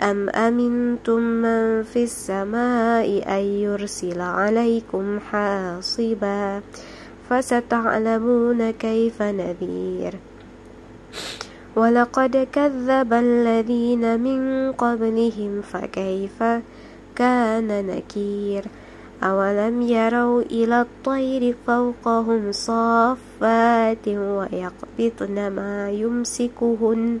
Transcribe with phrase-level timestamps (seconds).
[0.00, 6.62] أم أمنتم من في السماء أن يرسل عليكم حاصبا
[7.30, 10.14] فستعلمون كيف نذير.
[11.76, 16.42] ولقد كذب الذين من قبلهم فكيف
[17.16, 18.64] كان نكير؟
[19.22, 27.20] أولم يروا إلى الطير فوقهم صافات ويقبضن ما يمسكهن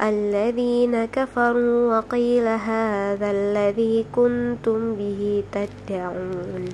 [0.00, 6.64] الذين كفروا وقيل هذا الذي كنتم به تدعون.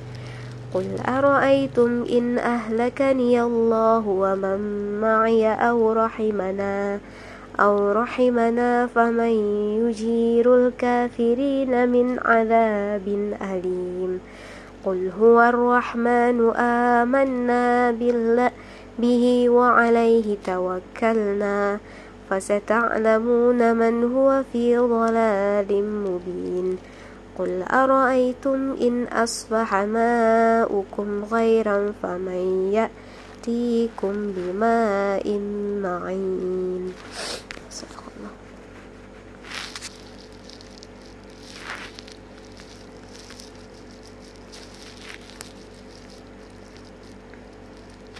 [0.74, 4.60] قل أرأيتم إن أهلكني الله ومن
[5.00, 6.98] معي أو رحمنا
[7.60, 9.34] أو رحمنا فمن
[9.82, 13.06] يجير الكافرين من عذاب
[13.42, 14.20] أليم.
[14.84, 18.50] قل هو الرحمن آمنا بالله
[18.98, 21.78] به وعليه توكلنا.
[22.30, 25.70] فستعلمون من هو في ضلال
[26.04, 26.78] مبين.
[27.38, 35.26] قل أرأيتم إن أصبح ماؤكم غيرا فمن يأتيكم بماء
[35.82, 36.92] معين.